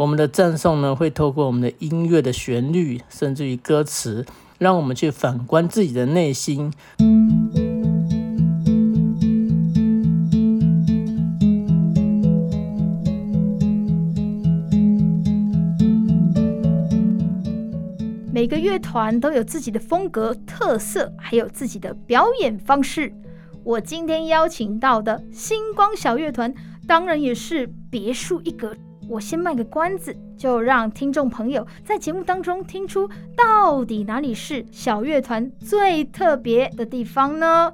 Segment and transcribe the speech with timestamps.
[0.00, 4.24] 我们的赞颂呢，会透过我们的音乐的旋律，甚至于歌词，
[4.56, 6.72] 让我们去反观自己的内心。
[18.32, 23.12] 每个乐团都有自己的风格特色，还有自己的表演方式。
[23.62, 26.54] 我今天邀请到的星光小乐团，
[26.88, 28.74] 当然也是别树一格。
[29.10, 37.72] 我先卖个关子，就让听众朋友在节目当中听出到底哪里是小乐团最特别的地方呢？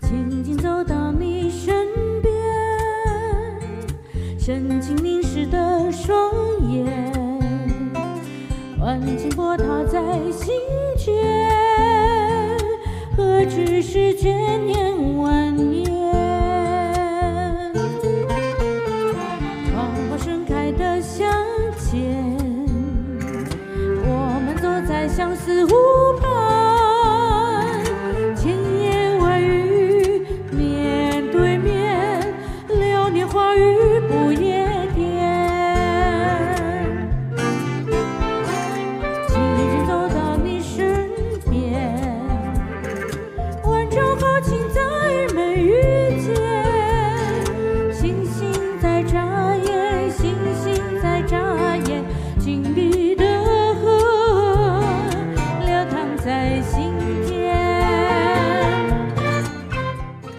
[0.00, 1.86] 轻轻走到你身
[2.22, 2.32] 边，
[4.38, 6.32] 深情凝视的双
[6.72, 7.12] 眼。
[8.80, 10.00] 万顷波涛在
[10.32, 10.54] 心
[10.96, 11.14] 间，
[13.14, 15.89] 何止是千年万年？
[25.16, 25.74] 相思湖
[26.20, 26.59] 畔。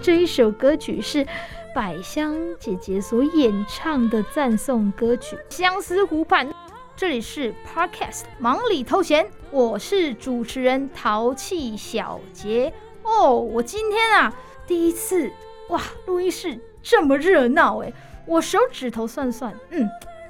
[0.01, 1.27] 这一首歌曲是
[1.75, 6.49] 百香姐姐所演唱的赞颂歌曲《相思湖畔》。
[6.95, 12.73] 这里是 Podcast 忙里偷闲，我是主持人淘气小杰。
[13.03, 14.33] 哦，我今天啊
[14.65, 15.31] 第一次
[15.69, 17.93] 哇，录音室这么热闹哎！
[18.25, 19.87] 我手指头算算，嗯，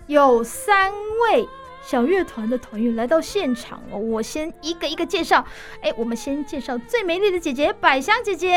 [0.07, 1.47] 有三位
[1.81, 3.97] 小乐团的团员来到现场哦。
[3.97, 5.45] 我先一个一个介绍，
[5.81, 8.53] 哎，我们先介绍最美丽的姐姐百香姐姐。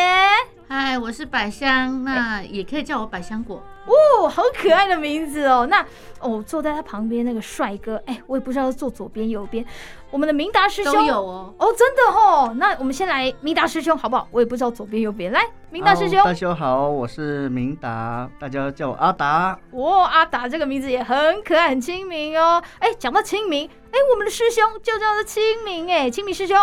[0.67, 5.67] 嗨，我是百香，那也可以叫我百香果哦，好可爱的名字哦。
[5.71, 5.85] 那
[6.21, 9.65] 哦，坐在他旁边那个帅哥，哎，我也不知道坐左边右边。
[10.11, 12.55] 我们的明达师兄都有哦，哦，真的哦。
[12.57, 14.27] 那我们先来明达师兄好不好？
[14.31, 15.31] 我也不知道左边右边。
[15.31, 19.59] 来，明达师兄，大家好，我是明达，大家叫我阿达。
[19.71, 22.63] 哦，阿达这个名字也很可爱，很亲民哦。
[22.79, 26.57] 哎，讲到亲民，哎，我们的师兄就叫做清明，哎，清明师兄。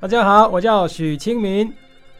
[0.00, 1.74] 大家好，我叫许清明。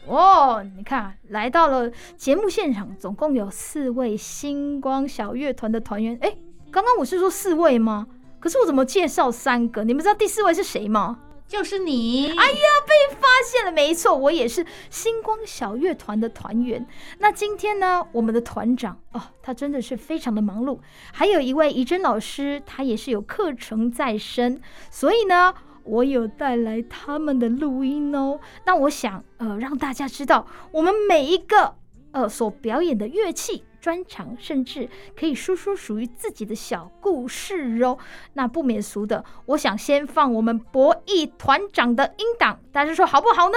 [0.09, 6.17] 哦，你看，来到了节目现场，总共有四位星光小乐团的团员。
[6.21, 6.35] 哎，
[6.71, 8.07] 刚刚我是说四位吗？
[8.39, 9.83] 可是我怎么介绍三个？
[9.83, 11.19] 你们知道第四位是谁吗？
[11.47, 12.27] 就是你。
[12.27, 16.83] 哎呀，被发现了，没错，我也是星光小乐团的团员。
[17.19, 20.79] 那今天呢，我们的团长哦，他真的是非常的忙碌，
[21.13, 24.59] 还有一位怡珍老师，他也是有课程在身，
[24.89, 25.53] 所以呢。
[25.83, 31.75] 我有带来他们的录音哦，那我想呃让大家知道，我们每一个
[32.11, 37.97] 呃所表演的乐器专长，甚至可以说说属于自己的小故事哦。
[38.33, 43.55] 那不免俗的，我想先放我们博弈团长的音档，大家说好不好呢？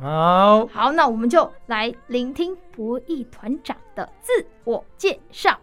[0.00, 5.58] 好，好，那我们就来聆听博弈团长的自我介绍。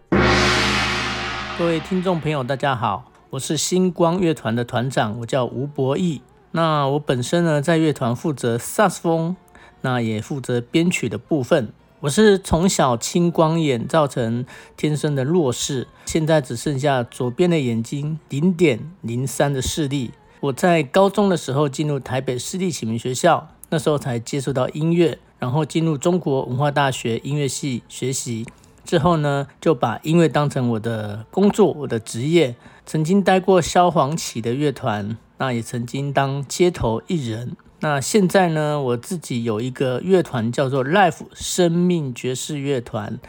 [1.57, 3.14] 各位听众朋友，大家好。
[3.31, 6.21] 我是星光乐团的团长，我叫吴博义。
[6.51, 9.35] 那我本身呢，在乐团负责萨斯风，
[9.81, 11.73] 那也负责编曲的部分。
[12.01, 14.45] 我是从小青光眼造成
[14.77, 20.11] 天生的弱视，现在只剩下左边的眼睛零点零三的视力。
[20.41, 28.45] 我在高中的时候进入台北市立启明学校，那时候才接触到音乐，然后进入中国文化大学音乐系学习。
[28.85, 32.55] 之后呢，就把音乐当成我的工作，我的职业。
[32.85, 37.57] 曾经待过萧煌奇的乐团，那也曾经当街头艺人。
[37.79, 43.19] 那现在呢，我自己有一个乐团，叫做 Life 生命爵士乐团。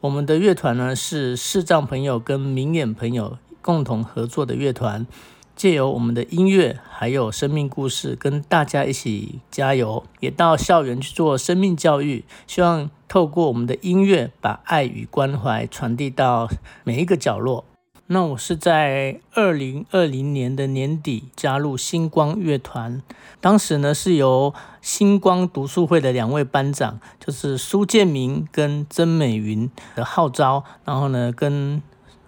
[0.00, 5.06] 我们的乐团呢，是视障朋友跟明眼朋友共同合作的乐团，
[5.54, 16.50] 借由我们的音乐还有生命故事，跟大家一起加油，也到校园去做生命教育，希望透过我们的音乐，把爱与关怀传递到
[16.82, 17.64] 每一个角落。
[18.06, 23.00] 那我是在二零二零年的年底加入星光乐团，
[23.40, 24.52] 当时呢是由
[24.82, 31.82] 星光读书会的两位班长，就是苏建明跟曾美云的号召，然后呢跟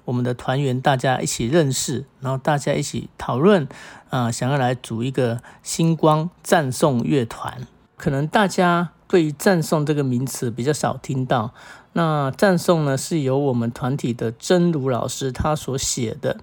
[0.07, 3.69] 我们的团员大家一起认识，然后大家一起讨论，
[4.09, 7.67] 啊、想要来组一个星光赞颂乐团。
[7.99, 11.53] 可能大家对于赞颂这个名词比较少听到。
[11.93, 16.39] 那赞颂呢，是由我们团体的真如老师他所写的，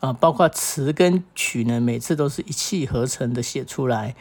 [0.00, 4.16] 啊，包括词跟曲呢，每次都是一气呵成的写出来。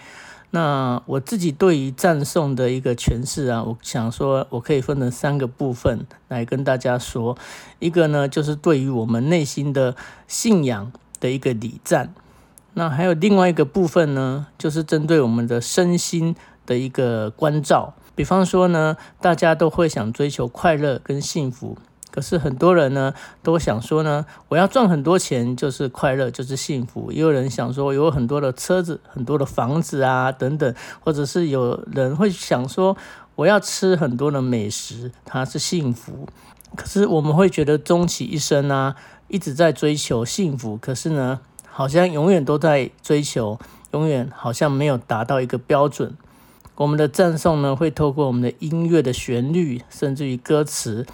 [0.52, 7.38] 那我自己对于赞颂的一个诠释啊，我想说，我可以分成三个部分来跟大家说。
[7.80, 9.96] 一个呢，就是对于我们内心的
[10.28, 12.14] 信仰的一个礼赞。
[12.76, 16.36] 那还有另外一个部分呢，就是针对我们的身心
[16.68, 17.96] 的一个关照。
[18.14, 21.76] 比方说呢，大家都会想追求快乐跟幸福。
[22.10, 27.12] 可是很多人呢都想说呢，我要赚很多钱就是快乐，就是幸福。
[27.12, 32.98] 也有人想说有很多的车子、很多的房子啊等等，或者是有人会想说
[33.36, 36.28] 我要吃很多的美食，它是幸福。
[36.76, 38.96] 可是我们会觉得终其一生啊，
[39.28, 41.40] 一直在追求幸福，可是呢，
[41.70, 43.60] 好像永远都在追求，
[43.92, 46.16] 永远好像没有达到一个标准。
[46.78, 51.06] 我们的赞颂呢，会透过我们的音乐的旋律，甚至于歌词。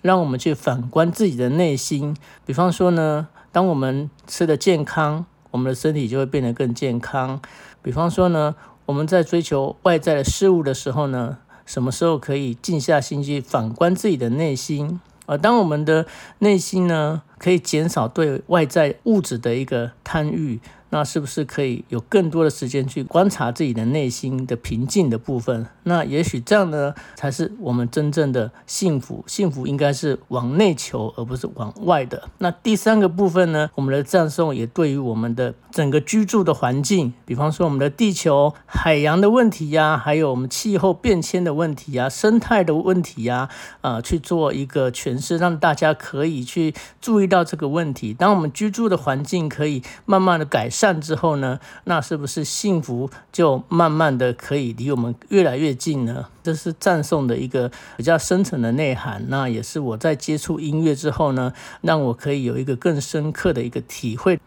[0.00, 7.38] 让我们去反观自己的内心，比方说呢，当我们吃得健康，我们的身体就会变得更健康。
[7.82, 8.54] 比方说呢，
[8.86, 14.98] 我们在追求外在的事物的时候呢，什么时候可以静下心去反观自己的内心？
[15.26, 16.06] 而当我们的
[16.38, 20.60] 内心呢，可以减少对外在物质的一个贪欲。
[20.90, 25.66] 那是不是可以有更多的时间去观察自己的内心的平静的部分？
[25.84, 29.24] 那也许这样呢，才是我们真正的幸福。
[29.28, 32.28] 幸福应该是往内求，而不是往外的。
[32.38, 43.48] 那第三个部分呢，我们的赞颂也对于我们的整个居住的环境，比方说我们的地球、海洋的问题呀，还有我们气候变迁的问题呀、生态的问题呀，
[43.80, 48.12] 啊，去做一个诠释，让大家可以去注意到这个问题。
[48.12, 50.79] 当我们居住的环境可以慢慢的改善。
[50.80, 56.24] 赞之后呢，那是不是幸福就慢慢的可以离我们越来越近呢？
[56.42, 59.22] 这是赞颂的一个比较深层的内涵。
[59.28, 64.40] 那也是我在接触音乐之后呢，让我可以有一个更深刻的一个体会。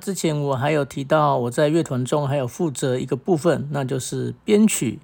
[0.00, 4.98] 之前我还有提到，我在乐团中还有负责一个部分，那就是编曲。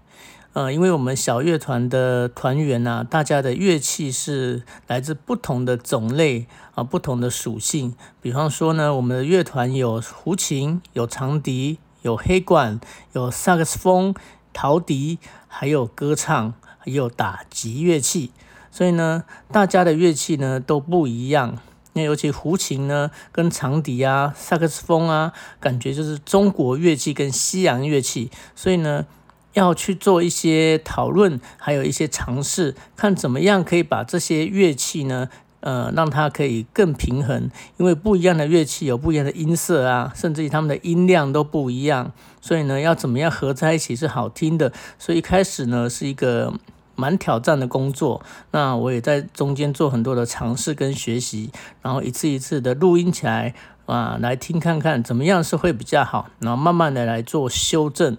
[0.53, 7.95] 呃，因为我们小乐团的团员呐，大家的乐器是来自不同的种类啊，不同的属性。
[8.21, 12.81] 比方说呢，我们的乐团有胡琴、有长笛、有黑管、
[13.13, 14.13] 有萨克斯风、
[14.53, 18.33] 陶笛，还有歌唱，还有打击乐器。
[18.73, 21.59] 所以呢，大家的乐器呢都不一样。
[21.93, 28.33] 那尤其胡琴呢，跟长笛啊、萨克斯风啊，感觉就是中国乐器跟西洋乐器。
[28.57, 29.07] 所以呢。
[29.55, 35.29] 要去做一些讨论，还有一些尝试，看怎么样可以把这些乐器呢，
[35.61, 37.51] 呃，让它可以更平衡。
[37.77, 44.73] 因为不一样的乐器有不一样的音色啊，甚至于它们的音量都不一样，所以呢，要怎么样合在一起是好听的。
[44.99, 46.55] 所以一开始呢，是一个
[46.95, 48.23] 蛮挑战的工作。
[48.53, 51.51] 那我也在中间做很多的尝试跟学习，
[51.83, 53.55] 然后一次一次的录音起来
[53.87, 58.17] 啊，来听看看怎么样是会比较好，然后慢慢的来做修正。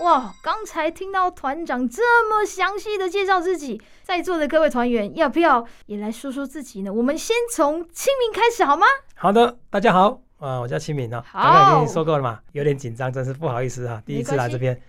[0.00, 6.90] 哇，刚才听到团长这么详细的介绍自己，在座的各位团员要不要也来说说自己呢？
[6.90, 8.86] 我们先从清明开始好吗？
[9.14, 14.80] 好的，大家好，啊，我叫清明啊，好，刚刚已经说过了嘛，有点紧张，真是不好意思啊，第一次来这边。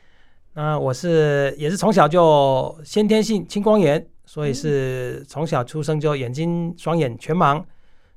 [0.54, 7.62] 那我是也是从小就先天性青光眼，所以是从小出生就眼睛双眼全盲，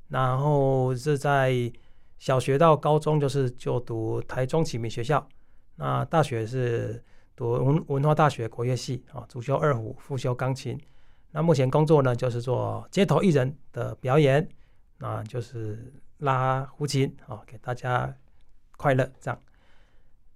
[0.07, 1.53] 然后是在
[2.19, 5.27] 小学到高中就是就读台中启明学校。
[5.77, 7.03] 那大学是
[7.35, 10.79] 读文文化大学国乐系啊，主修二胡，副修钢琴。
[11.31, 14.47] 那目前工作呢，就是做街头艺人的表演，
[14.99, 18.15] 啊，就是拉胡琴啊，给大家
[18.77, 19.37] 快乐这样。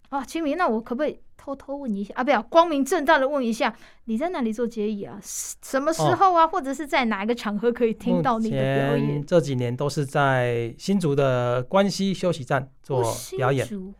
[0.09, 2.23] 啊，清明，那我可不可以偷偷问一下啊？
[2.23, 3.73] 不要光明正大的问一下，
[4.05, 5.17] 你在哪里做接艺啊？
[5.23, 6.43] 什么时候啊？
[6.43, 9.25] 哦、或者是在哪一个场合可以听到你的表演？
[9.25, 13.01] 这几年都是在新竹的关西休息站做
[13.37, 13.65] 表演。
[13.65, 13.93] 哦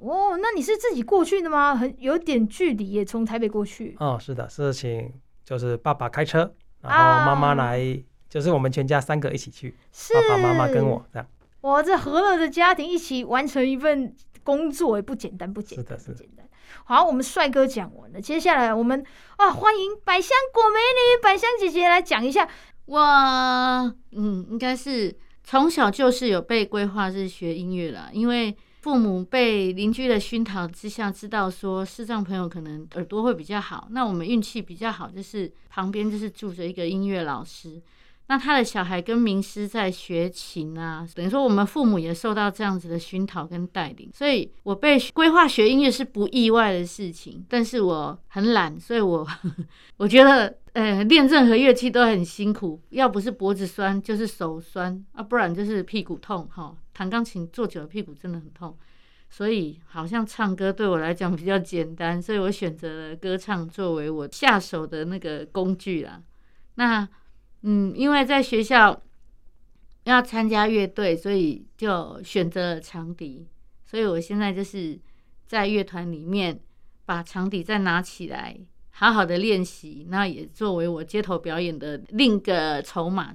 [0.00, 1.74] 哦，那你是自己过去的吗？
[1.74, 3.96] 很有点距离耶，从台北过去。
[3.98, 5.12] 哦，是的，是请
[5.44, 11.26] 就是爸爸开车，然后妈妈来，啊、就是我们全家三个一起去，是爸爸妈妈跟我这样。
[11.62, 14.14] 哇，这和乐的家庭一起完成一份
[14.44, 16.48] 工作也不简单，不简单，是的，是不简单。
[16.84, 19.04] 好，我们帅哥讲完了，接下来我们
[19.36, 22.48] 啊，欢迎百香果美女百香姐姐来讲一下。
[22.84, 23.00] 我
[24.12, 25.12] 嗯，应该是
[25.42, 28.56] 从小就是有被规划是学音乐啦，因为。
[28.80, 33.88] 父母被邻居的熏陶之下，知道说视障朋友可能耳朵会比较好。
[33.90, 37.82] 那我们运气比较好，就是旁边就是住着一个音乐老师。
[38.30, 47.42] 那他的小孩跟名师在学琴啊，等于说我们父母也受到这样子的熏陶跟带领，所以我被规划学音乐是不意外的事情。
[47.48, 49.26] 但是我很懒，所以我
[49.96, 56.46] 我觉得，呃，练任何乐器都很辛苦，要不是脖子酸，就是手酸啊，不然就是屁股痛。
[56.54, 58.76] 哈，弹钢琴坐久了屁股真的很痛，
[59.30, 66.20] 所以好像唱歌对我来讲比较简单，所以我选择了歌唱作为我下手的那个工具啦。
[66.74, 67.08] 那。
[67.70, 68.98] 嗯，因为在学校
[70.04, 73.46] 要参加乐队，所以就选择了长笛。
[73.84, 74.98] 所以我现在就是
[75.46, 76.58] 在乐团里面
[77.04, 78.58] 把长笛再拿起来，
[78.88, 83.34] 好好的练习，那也作为我街头表演的另一个筹码。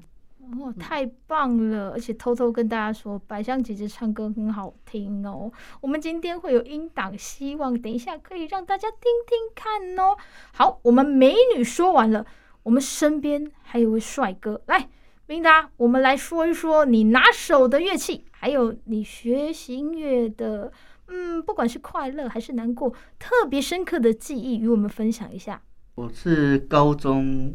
[0.60, 1.92] 哦，太棒了！
[1.92, 5.52] 而且偷偷跟大家说，百香姐姐唱歌很好听哦。
[5.80, 10.18] 我们今天会有音档，希望等一下可以让大家听听看哦。
[10.54, 12.26] 好，我们美女说完了。
[12.64, 14.90] 我们身边还有位帅哥，来，
[15.28, 20.72] 明达，我们来说一说你拿手的乐器，还有你学习音乐的，
[21.08, 25.62] 嗯，不管是快乐还是难过，特别深刻的记忆，与我们分享一下。
[25.96, 27.54] 我是高中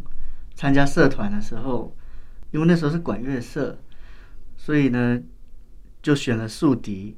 [0.54, 1.96] 参加社团的时候，
[2.50, 3.78] 因为那时候是管乐社，
[4.56, 5.20] 所以呢，
[6.02, 7.16] 就选了竖笛。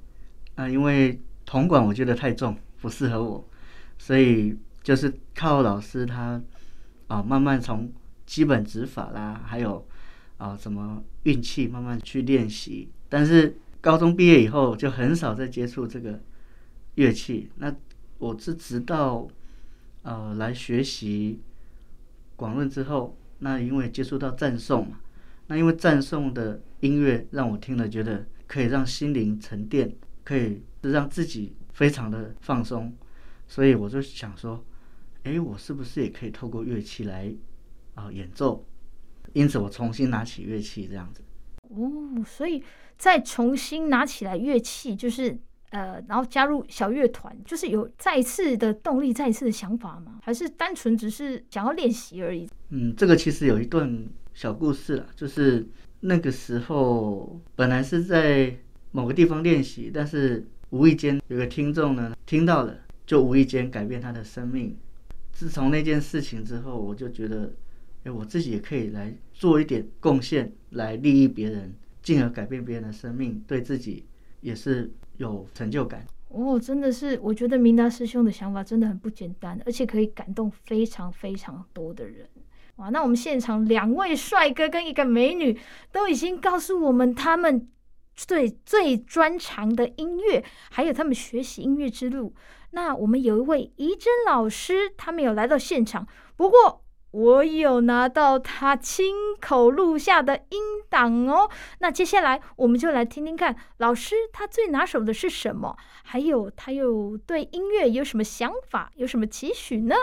[0.54, 3.48] 啊，因为铜管我觉得太重，不适合我，
[3.98, 6.40] 所以就是靠老师他。
[7.10, 7.92] 啊，慢慢从
[8.24, 9.84] 基本指法啦，还有
[10.36, 12.88] 啊什么运气，慢慢去练习。
[13.08, 16.22] 但是高中毕业以后，就很少再接触这个
[16.94, 17.50] 乐器。
[17.56, 17.74] 那
[18.18, 19.26] 我是直到
[20.02, 21.40] 呃来学习
[22.36, 25.00] 广论之后，那因为接触到赞颂嘛，
[25.48, 32.94] 那因为赞颂的音乐让我听了觉得可以让心灵沉淀，可以让自己非常的放松，
[33.48, 34.64] 所以我就想说。
[35.24, 37.32] 哎，我是不是也可以透过乐器来
[37.94, 38.64] 啊、呃、演奏？
[39.32, 41.22] 因此，我重新拿起乐器这样子。
[41.68, 42.62] 哦，所以
[42.96, 45.38] 再重新拿起来乐器，就是
[45.70, 50.18] 呃，然后加入小乐团，就是有再一次的动力，再一次的想法吗？
[50.22, 52.48] 还是单纯只是想要练习而已？
[52.70, 55.68] 嗯，这个其实有一段小故事了，就是
[56.00, 58.56] 那个时候本来是在
[58.90, 64.76] 某个地方练习，但是无意间有个听众呢听到了，就无意间改变他的生命。
[65.40, 67.50] 自从那件事情之后，我就觉得，
[68.04, 74.04] 哎，我自己也可以来做一点贡献，来利益别人，进而改变别人的生命，对自己
[74.42, 76.04] 也是有成就感。
[76.28, 82.28] 哦，真的是，我觉得明达师兄的想法真的很不简单，而且可以感动非常非常多的人。
[82.76, 85.58] 哇，那我们现场两位帅哥跟一个美女
[85.90, 87.66] 都已经告诉我们他们
[88.14, 92.34] 最最专长的音乐，还有他们学习音乐之路。
[92.72, 101.50] 那我们有一位怡珍老师，他没有来到现场，不过我有拿到他亲口录下的音档哦。
[101.80, 109.96] 那接下来我们就来听听看，老师他最拿手的是什么，还有他又对音乐有什么想法，有什么期许呢？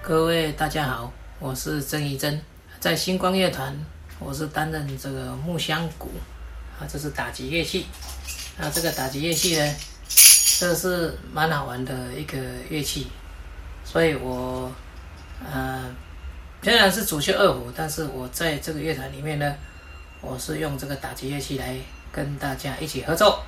[0.00, 2.40] 各位大家好，我是曾怡珍，
[2.78, 3.76] 在星光乐团，
[4.20, 6.08] 我是担任这个木箱鼓。
[6.86, 7.86] 这是打击乐器。
[8.58, 9.74] 那这个打击乐器呢，
[10.60, 13.08] 这是蛮好玩的一个乐器。
[13.84, 14.70] 所以我，
[15.44, 15.84] 呃，
[16.62, 19.54] 虽然是主修二胡，但是我在这个乐团里面呢，
[20.20, 21.76] 我是用这个打击乐器来
[22.12, 23.42] 跟大家一起合作。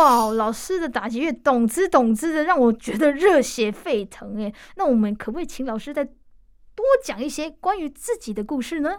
[0.00, 4.50] 哇，老师的打击乐，懂之懂之的，让我觉得热血沸腾哎！
[4.76, 8.90] 那我们可不可以请老师再多讲一些关于自己的故事呢？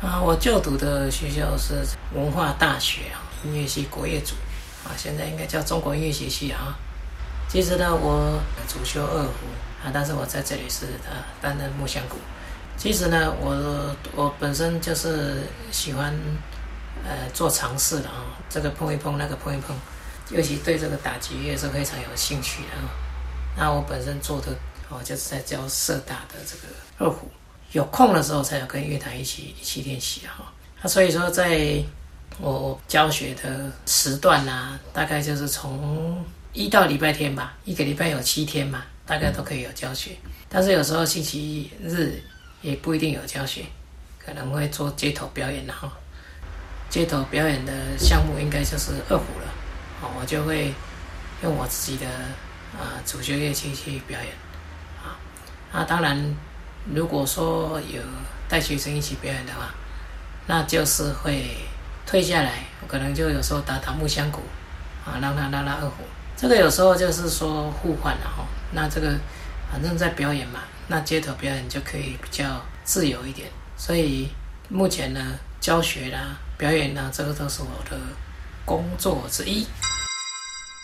[0.00, 4.34] 啊，我就读的学校是文化大学啊，音乐系国乐组
[4.86, 6.74] 啊，现在应该叫中国音乐学系啊。
[7.46, 12.16] 其实呢，我主修二胡啊，但是我在这里是啊担任木箱鼓。
[12.78, 16.14] 其实呢，我我本身就是喜欢
[17.04, 19.76] 呃做尝试的啊，这个碰一碰，那个碰一碰。
[20.30, 22.90] 尤其对这个打击乐是非常有兴趣的啊。
[23.56, 24.52] 那我本身做的
[24.88, 27.30] 哦，就是在教社大的这个二胡，
[27.72, 30.52] 有空的时候才有跟乐团一起一起练习哈。
[30.80, 31.82] 那所以说，在
[32.38, 40.12] 我教学的时段呢，大概就是从一到礼拜天吧，一个礼拜有七天嘛，大概都可以有教学。
[40.48, 42.22] 但是有时候星期日
[42.62, 43.64] 也不一定有教学，
[44.18, 45.92] 可能会做街头表演的哈。
[46.88, 49.54] 街头表演的项目应该就是二胡了。
[50.00, 50.72] 哦，我就会
[51.42, 54.32] 用我自己的啊、呃、主角乐器去表演，
[55.02, 55.18] 啊，
[55.72, 56.36] 那当然，
[56.94, 58.00] 如果说有
[58.48, 59.74] 带学生一起表演的话，
[60.46, 61.56] 那就是会
[62.06, 64.40] 退下来，我可能就有时候打打木箱鼓，
[65.04, 66.04] 啊，让他拉拉二胡。
[66.36, 68.46] 这个有时候就是说互换了哈。
[68.70, 69.18] 那这个
[69.70, 73.48] 反正在表演嘛，那街头表演就可以比较自由一点。
[73.76, 74.28] 所以
[74.68, 77.98] 目前呢，教学啦、表演啦，这个都是我的
[78.64, 79.66] 工作之一。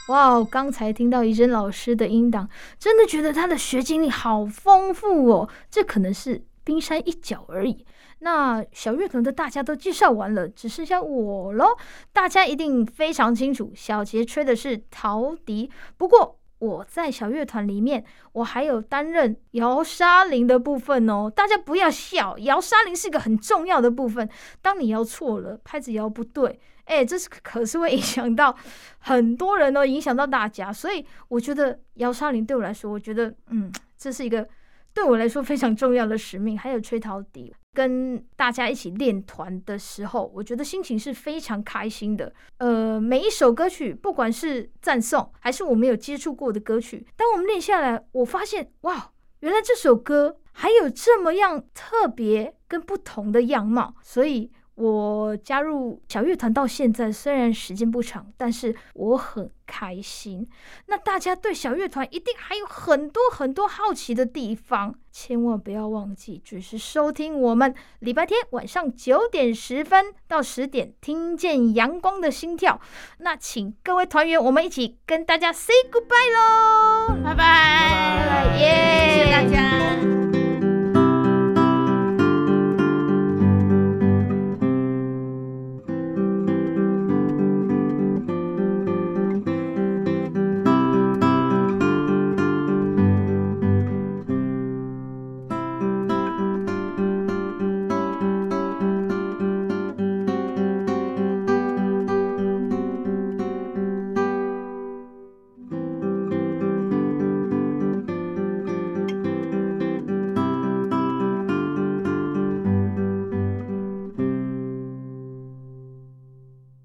[0.09, 2.47] 哇哦，刚才听到怡珍老师的音档，
[2.79, 5.49] 真的觉得他的学经历好丰富哦。
[5.71, 7.87] 这可能是冰山一角而已。
[8.19, 11.69] 那小乐团的大家都介绍完了，只剩下我喽。
[12.13, 15.71] 大家一定非常清楚，小杰吹的是陶笛。
[15.97, 21.31] 不过我在小乐团里面，我还有担任摇沙铃的部分哦。
[21.35, 24.29] 大家不要笑，摇沙铃是一个很重要的部分。
[24.63, 26.59] 当你摇错了，拍子摇不对。
[26.85, 28.55] 哎，这是可是会影响到
[28.99, 34.47] 很多人哦，影响到大家，所以我觉得摇沙铃对我来说，我觉得嗯，这是一个
[34.93, 36.59] 对我来说非常重要的使命。
[36.59, 42.33] 还有吹陶笛，跟大家一起练团的时候，我觉得心情是非常开心的。
[42.59, 54.51] 呃，每一首歌曲，不管是赞颂还是我没有接触过的歌曲，当我们练下来，我发现哇，原来这首歌还有这么样特别跟不同的样貌，所以。
[54.77, 60.49] 我加入小乐团到现在，虽然时间不长，但是我很开心。
[60.87, 72.81] 那大家对小乐团一定还有很多很多好奇的地方，千万不要忘记，准时收听我们礼拜天晚上九点十分到十点，听见阳光的心跳。
[73.19, 80.24] 那请各位团员，我们一起跟大家 say goodbye 喽，拜拜，耶，谢谢大家。